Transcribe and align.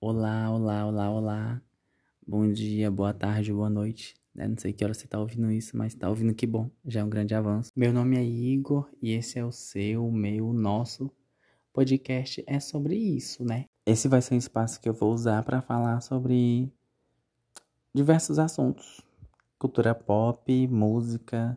Olá, 0.00 0.50
olá, 0.50 0.86
olá, 0.86 1.10
olá. 1.10 1.62
Bom 2.26 2.52
dia, 2.52 2.90
boa 2.90 3.14
tarde, 3.14 3.52
boa 3.52 3.70
noite. 3.70 4.14
Né? 4.34 4.46
Não 4.46 4.56
sei 4.58 4.72
que 4.72 4.84
hora 4.84 4.92
você 4.92 5.06
tá 5.06 5.18
ouvindo 5.18 5.50
isso, 5.50 5.76
mas 5.76 5.94
tá 5.94 6.08
ouvindo 6.10 6.34
que 6.34 6.46
bom. 6.46 6.70
Já 6.84 7.00
é 7.00 7.04
um 7.04 7.08
grande 7.08 7.34
avanço. 7.34 7.70
Meu 7.74 7.92
nome 7.92 8.16
é 8.16 8.22
Igor 8.22 8.90
e 9.00 9.12
esse 9.12 9.38
é 9.38 9.44
o 9.44 9.50
seu, 9.50 10.06
o 10.06 10.12
meu, 10.12 10.48
o 10.48 10.52
nosso 10.52 11.10
podcast 11.72 12.44
é 12.46 12.60
sobre 12.60 12.96
isso, 12.96 13.44
né? 13.44 13.64
Esse 13.86 14.06
vai 14.06 14.20
ser 14.20 14.34
um 14.34 14.38
espaço 14.38 14.80
que 14.80 14.88
eu 14.88 14.92
vou 14.92 15.12
usar 15.12 15.42
para 15.42 15.62
falar 15.62 16.00
sobre 16.02 16.70
diversos 17.94 18.38
assuntos: 18.38 19.00
cultura 19.58 19.94
pop, 19.94 20.66
música, 20.68 21.56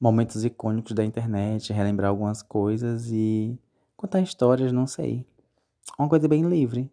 momentos 0.00 0.44
icônicos 0.44 0.94
da 0.94 1.04
internet, 1.04 1.72
relembrar 1.72 2.10
algumas 2.10 2.42
coisas 2.42 3.10
e 3.12 3.56
contar 3.96 4.20
histórias, 4.20 4.72
não 4.72 4.86
sei. 4.86 5.24
Uma 5.96 6.08
coisa 6.08 6.26
bem 6.26 6.42
livre. 6.42 6.90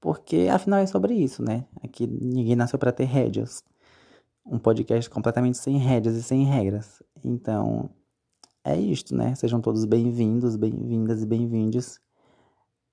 Porque 0.00 0.48
afinal 0.50 0.80
é 0.80 0.86
sobre 0.86 1.14
isso, 1.14 1.42
né? 1.42 1.66
Aqui 1.84 2.06
ninguém 2.06 2.56
nasceu 2.56 2.78
para 2.78 2.92
ter 2.92 3.04
rédeas. 3.04 3.62
Um 4.46 4.58
podcast 4.58 5.08
completamente 5.10 5.58
sem 5.58 5.76
rédeas 5.76 6.16
e 6.16 6.22
sem 6.22 6.44
regras. 6.44 7.02
Então, 7.22 7.90
é 8.64 8.78
isto, 8.78 9.14
né? 9.14 9.34
Sejam 9.34 9.60
todos 9.60 9.84
bem-vindos, 9.84 10.56
bem-vindas 10.56 11.22
e 11.22 11.26
bem-vindos. 11.26 12.00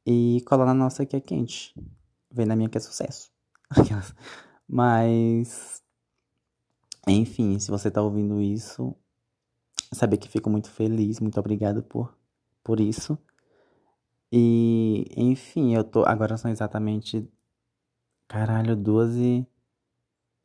E 0.06 0.42
cola 0.46 0.66
na 0.66 0.74
nossa 0.74 1.06
que 1.06 1.16
é 1.16 1.22
quente. 1.22 1.74
Vem 2.30 2.46
na 2.46 2.56
minha 2.56 2.70
que 2.70 2.78
é 2.78 2.82
sucesso. 2.82 3.32
Mas, 4.68 5.82
enfim, 7.08 7.58
se 7.58 7.72
você 7.72 7.90
tá 7.90 8.02
ouvindo 8.02 8.42
isso, 8.42 8.94
saber 9.94 10.18
que 10.18 10.28
fico 10.28 10.50
muito 10.50 10.70
feliz, 10.70 11.22
muito 11.22 11.40
obrigado 11.40 11.82
por, 11.82 12.14
por 12.62 12.82
isso. 12.82 13.18
E, 14.32 15.06
enfim, 15.16 15.76
eu 15.76 15.84
tô. 15.84 16.04
Agora 16.06 16.38
são 16.38 16.52
exatamente. 16.52 17.28
Caralho, 18.28 18.76
12 18.76 19.48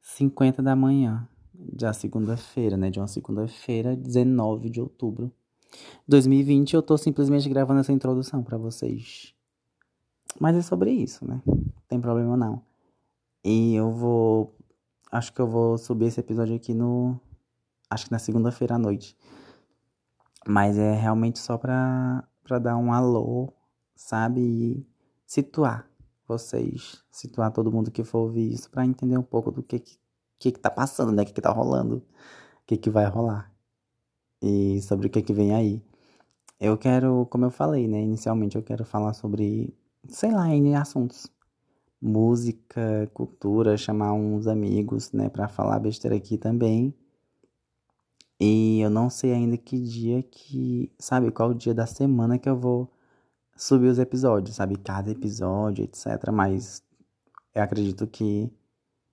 50 0.02 0.62
da 0.62 0.74
manhã. 0.76 1.28
Já 1.78 1.92
segunda-feira, 1.92 2.76
né? 2.76 2.90
De 2.90 2.98
uma 2.98 3.06
segunda-feira, 3.08 3.96
19 3.96 4.68
de 4.68 4.80
outubro. 4.80 5.32
2020, 6.06 6.74
eu 6.74 6.82
tô 6.82 6.98
simplesmente 6.98 7.48
gravando 7.48 7.80
essa 7.80 7.92
introdução 7.92 8.42
para 8.42 8.58
vocês. 8.58 9.34
Mas 10.40 10.56
é 10.56 10.62
sobre 10.62 10.90
isso, 10.90 11.26
né? 11.26 11.40
Não 11.46 11.64
tem 11.88 12.00
problema 12.00 12.36
não. 12.36 12.62
E 13.44 13.74
eu 13.74 13.90
vou. 13.90 14.56
Acho 15.10 15.32
que 15.32 15.40
eu 15.40 15.46
vou 15.46 15.78
subir 15.78 16.06
esse 16.06 16.20
episódio 16.20 16.56
aqui 16.56 16.74
no. 16.74 17.18
Acho 17.90 18.06
que 18.06 18.12
na 18.12 18.18
segunda-feira 18.18 18.74
à 18.74 18.78
noite. 18.78 19.16
Mas 20.46 20.78
é 20.78 20.94
realmente 20.94 21.38
só 21.38 21.56
pra, 21.56 22.26
pra 22.42 22.58
dar 22.58 22.76
um 22.76 22.92
alô 22.92 23.52
sabe? 24.04 24.86
Situar 25.26 25.88
vocês, 26.26 27.02
situar 27.10 27.52
todo 27.52 27.72
mundo 27.72 27.90
que 27.90 28.04
for 28.04 28.20
ouvir 28.20 28.52
isso 28.52 28.70
para 28.70 28.84
entender 28.84 29.18
um 29.18 29.22
pouco 29.22 29.50
do 29.50 29.62
que 29.62 29.78
que, 30.38 30.50
que, 30.50 30.58
tá 30.58 30.70
passando, 30.70 31.12
né? 31.12 31.22
O 31.22 31.26
que, 31.26 31.32
que 31.32 31.40
tá 31.40 31.52
rolando, 31.52 31.98
o 31.98 32.66
que, 32.66 32.76
que 32.76 32.90
vai 32.90 33.06
rolar 33.06 33.52
e 34.42 34.82
sobre 34.82 35.06
o 35.06 35.10
que, 35.10 35.22
que 35.22 35.32
vem 35.32 35.54
aí. 35.54 35.82
Eu 36.60 36.76
quero, 36.78 37.26
como 37.30 37.44
eu 37.44 37.50
falei, 37.50 37.88
né? 37.88 38.02
Inicialmente 38.02 38.56
eu 38.56 38.62
quero 38.62 38.84
falar 38.84 39.14
sobre, 39.14 39.74
sei 40.08 40.32
lá, 40.32 40.48
N 40.54 40.74
assuntos. 40.74 41.28
Música, 42.00 43.08
cultura, 43.14 43.76
chamar 43.76 44.12
uns 44.12 44.48
amigos, 44.48 45.12
né, 45.12 45.28
para 45.28 45.48
falar 45.48 45.78
besteira 45.78 46.16
aqui 46.16 46.36
também. 46.36 46.92
E 48.40 48.80
eu 48.80 48.90
não 48.90 49.08
sei 49.08 49.32
ainda 49.32 49.56
que 49.56 49.78
dia 49.80 50.22
que, 50.22 50.92
sabe, 50.98 51.30
qual 51.30 51.54
dia 51.54 51.72
da 51.72 51.86
semana 51.86 52.38
que 52.38 52.48
eu 52.48 52.56
vou 52.58 52.90
subir 53.56 53.88
os 53.88 53.98
episódios, 53.98 54.56
sabe? 54.56 54.76
Cada 54.76 55.10
episódio, 55.10 55.84
etc. 55.84 56.30
Mas 56.32 56.82
eu 57.54 57.62
acredito 57.62 58.06
que 58.06 58.52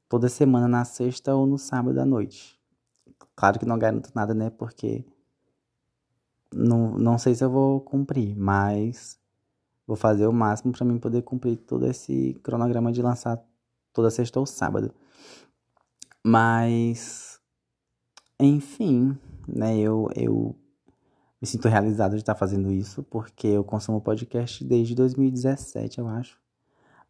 toda 0.08 0.30
semana 0.30 0.68
na 0.68 0.86
sexta 0.86 1.36
ou 1.36 1.46
no 1.46 1.58
sábado 1.58 2.00
à 2.00 2.06
noite. 2.06 2.60
Claro 3.36 3.60
que 3.60 3.66
não 3.66 3.78
garanto 3.78 4.12
nada, 4.16 4.34
né? 4.34 4.50
Porque 4.50 5.06
não, 6.54 6.98
não 6.98 7.18
sei 7.18 7.36
se 7.36 7.44
eu 7.44 7.50
vou 7.50 7.80
cumprir, 7.82 8.36
mas 8.36 9.20
vou 9.86 9.96
fazer 9.96 10.28
o 10.28 10.34
máximo 10.34 10.72
para 10.72 10.86
mim 10.86 10.98
poder 11.00 11.22
cumprir 11.22 11.58
todo 11.58 11.86
esse 11.86 12.34
cronograma 12.44 12.92
de 12.92 13.02
lançar 13.02 13.42
toda 13.94 14.10
sexta 14.10 14.40
ou 14.40 14.46
sábado. 14.46 14.94
Mas, 16.24 17.40
enfim, 18.40 19.18
né? 19.48 19.78
Eu, 19.78 20.10
eu 20.16 20.56
me 21.42 21.48
sinto 21.48 21.68
realizado 21.68 22.12
de 22.12 22.22
estar 22.22 22.36
fazendo 22.36 22.72
isso, 22.72 23.04
porque 23.04 23.48
eu 23.48 23.64
consumo 23.64 24.02
podcast 24.02 24.64
desde 24.64 24.94
2017, 24.94 26.00
eu 26.00 26.08
acho. 26.08 26.38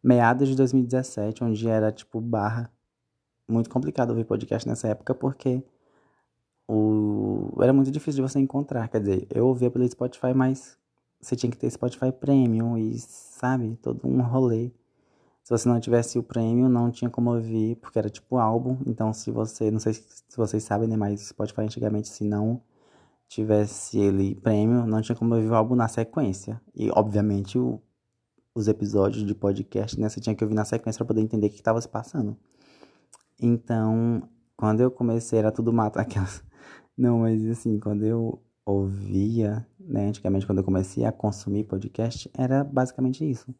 Meados 0.02 0.48
de 0.48 0.56
2017, 0.56 1.44
onde 1.44 1.68
era 1.68 1.90
tipo 1.90 2.20
barra. 2.20 2.70
Muito 3.48 3.68
complicado 3.68 4.10
ouvir 4.10 4.24
podcast 4.24 4.68
nessa 4.68 4.88
época, 4.88 5.14
porque 5.14 5.62
o... 6.68 7.50
era 7.60 7.72
muito 7.72 7.90
difícil 7.90 8.24
de 8.24 8.30
você 8.30 8.38
encontrar. 8.38 8.88
Quer 8.88 9.00
dizer, 9.00 9.26
eu 9.30 9.46
ouvia 9.48 9.70
pelo 9.70 9.88
Spotify, 9.88 10.32
mas 10.34 10.78
você 11.20 11.34
tinha 11.34 11.50
que 11.50 11.58
ter 11.58 11.68
Spotify 11.70 12.12
Premium 12.12 12.78
e, 12.78 12.98
sabe, 12.98 13.76
todo 13.82 14.06
um 14.06 14.22
rolê. 14.22 14.70
Se 15.42 15.50
você 15.50 15.68
não 15.68 15.80
tivesse 15.80 16.18
o 16.18 16.22
Premium, 16.22 16.68
não 16.68 16.90
tinha 16.90 17.10
como 17.10 17.34
ouvir, 17.34 17.74
porque 17.76 17.98
era 17.98 18.08
tipo 18.08 18.38
álbum. 18.38 18.78
Então, 18.86 19.12
se 19.12 19.32
você, 19.32 19.70
não 19.70 19.80
sei 19.80 19.94
se 19.94 20.36
vocês 20.36 20.62
sabem, 20.62 20.88
né, 20.88 20.96
mas 20.96 21.20
Spotify 21.20 21.62
antigamente, 21.62 22.08
se 22.08 22.22
não 22.22 22.62
tivesse 23.30 23.96
ele 23.96 24.34
prêmio, 24.34 24.84
não 24.86 25.00
tinha 25.00 25.14
como 25.14 25.36
ouvir 25.36 25.48
o 25.48 25.54
álbum 25.54 25.76
na 25.76 25.86
sequência. 25.86 26.60
E, 26.74 26.90
obviamente, 26.90 27.56
o, 27.56 27.80
os 28.52 28.66
episódios 28.66 29.24
de 29.24 29.34
podcast, 29.36 29.98
né, 29.98 30.08
você 30.08 30.20
tinha 30.20 30.34
que 30.34 30.42
ouvir 30.42 30.56
na 30.56 30.64
sequência 30.64 30.98
para 30.98 31.06
poder 31.06 31.20
entender 31.20 31.46
o 31.46 31.50
que 31.50 31.56
estava 31.56 31.80
se 31.80 31.88
passando. 31.88 32.36
Então, 33.40 34.28
quando 34.56 34.80
eu 34.80 34.90
comecei, 34.90 35.38
era 35.38 35.52
tudo 35.52 35.72
mato. 35.72 35.98
Aquelas... 36.00 36.42
Não, 36.98 37.20
mas 37.20 37.46
assim, 37.46 37.78
quando 37.78 38.04
eu 38.04 38.42
ouvia, 38.66 39.64
né, 39.78 40.08
antigamente, 40.08 40.44
quando 40.44 40.58
eu 40.58 40.64
comecei 40.64 41.04
a 41.04 41.12
consumir 41.12 41.64
podcast, 41.64 42.28
era 42.34 42.64
basicamente 42.64 43.28
isso. 43.28 43.54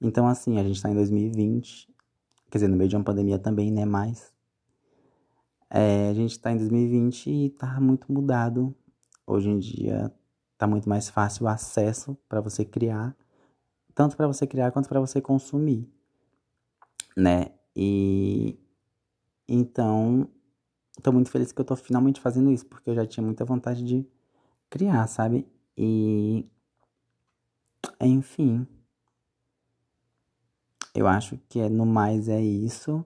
Então, 0.00 0.26
assim, 0.26 0.58
a 0.58 0.64
gente 0.64 0.76
está 0.76 0.90
em 0.90 0.94
2020, 0.94 1.88
quer 2.50 2.58
dizer, 2.58 2.68
no 2.68 2.76
meio 2.76 2.90
de 2.90 2.96
uma 2.96 3.04
pandemia 3.04 3.38
também, 3.38 3.70
né, 3.70 3.84
mas... 3.84 4.34
É, 5.70 6.10
a 6.10 6.14
gente 6.14 6.32
está 6.32 6.52
em 6.52 6.58
2020 6.58 7.30
e 7.30 7.50
tá 7.50 7.80
muito 7.80 8.12
mudado 8.12 8.74
Hoje 9.26 9.48
em 9.48 9.58
dia 9.58 10.12
está 10.52 10.66
muito 10.66 10.88
mais 10.88 11.08
fácil 11.08 11.44
o 11.44 11.48
acesso 11.48 12.16
para 12.28 12.40
você 12.40 12.64
criar, 12.64 13.16
tanto 13.94 14.16
para 14.16 14.26
você 14.26 14.46
criar 14.46 14.70
quanto 14.72 14.88
para 14.88 15.00
você 15.00 15.20
consumir, 15.20 15.88
né? 17.16 17.50
E 17.74 18.58
então 19.48 20.28
estou 20.96 21.12
muito 21.12 21.30
feliz 21.30 21.52
que 21.52 21.60
eu 21.60 21.62
estou 21.62 21.76
finalmente 21.76 22.20
fazendo 22.20 22.50
isso, 22.50 22.66
porque 22.66 22.90
eu 22.90 22.94
já 22.94 23.06
tinha 23.06 23.24
muita 23.24 23.44
vontade 23.44 23.84
de 23.84 24.06
criar, 24.70 25.06
sabe? 25.08 25.46
E 25.76 26.46
enfim, 28.00 28.66
eu 30.94 31.06
acho 31.06 31.38
que 31.48 31.60
é, 31.60 31.68
no 31.68 31.84
mais 31.84 32.28
é 32.28 32.40
isso. 32.40 33.04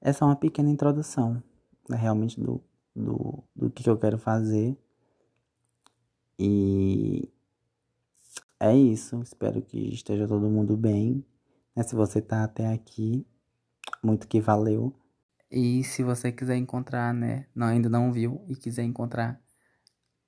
Essa 0.00 0.24
é 0.24 0.26
uma 0.26 0.36
pequena 0.36 0.70
introdução, 0.70 1.42
né, 1.88 1.96
realmente 1.96 2.40
do, 2.40 2.60
do, 2.94 3.44
do 3.54 3.70
que 3.70 3.88
eu 3.88 3.96
quero 3.98 4.18
fazer. 4.18 4.76
E 6.42 7.30
é 8.58 8.74
isso. 8.74 9.20
Espero 9.20 9.60
que 9.60 9.92
esteja 9.92 10.26
todo 10.26 10.48
mundo 10.48 10.74
bem. 10.74 11.22
Né? 11.76 11.82
Se 11.82 11.94
você 11.94 12.22
tá 12.22 12.44
até 12.44 12.72
aqui, 12.72 13.26
muito 14.02 14.26
que 14.26 14.40
valeu. 14.40 14.94
E 15.50 15.84
se 15.84 16.02
você 16.02 16.32
quiser 16.32 16.56
encontrar, 16.56 17.12
né? 17.12 17.46
Não, 17.54 17.66
ainda 17.66 17.90
não 17.90 18.10
viu 18.10 18.42
e 18.48 18.56
quiser 18.56 18.84
encontrar 18.84 19.38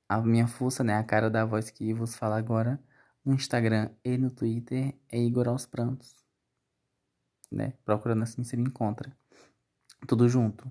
a 0.07 0.21
minha 0.21 0.47
força, 0.47 0.85
né? 0.85 0.97
A 0.97 1.05
cara 1.05 1.31
da 1.31 1.47
voz 1.47 1.71
que 1.71 1.95
vos 1.95 2.15
fala 2.15 2.37
agora 2.37 2.79
no 3.25 3.33
Instagram 3.33 3.91
e 4.05 4.19
no 4.19 4.31
Twitter 4.31 4.95
é 5.09 5.19
Igor 5.19 5.49
aos 5.49 5.65
Prantos. 5.65 6.15
Né? 7.51 7.73
Procurando 7.87 8.23
assim 8.23 8.45
você 8.45 8.55
me 8.55 8.65
encontra. 8.65 9.17
Tudo 10.07 10.29
junto. 10.29 10.71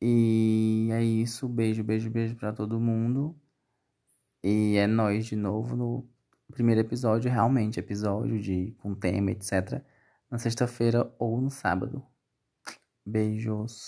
E 0.00 0.88
é 0.92 1.02
isso. 1.02 1.46
Beijo, 1.48 1.84
beijo, 1.84 2.08
beijo 2.10 2.34
para 2.36 2.52
todo 2.52 2.80
mundo. 2.80 3.36
E 4.42 4.76
é 4.76 4.86
nós 4.86 5.26
de 5.26 5.36
novo 5.36 5.76
no 5.76 6.08
primeiro 6.52 6.80
episódio, 6.80 7.30
realmente, 7.30 7.80
episódio 7.80 8.40
de 8.40 8.74
com 8.78 8.94
tema, 8.94 9.30
etc. 9.32 9.82
Na 10.30 10.38
sexta-feira 10.38 11.12
ou 11.18 11.40
no 11.40 11.50
sábado. 11.50 12.04
Beijos. 13.04 13.86